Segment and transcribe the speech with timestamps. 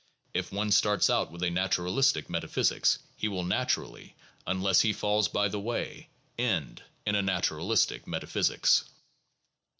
[0.41, 4.15] "If one starts out with a naturalistic meta physics, he will naturally,
[4.47, 8.85] unless he falls by the way, end in a naturalistic metaphysics.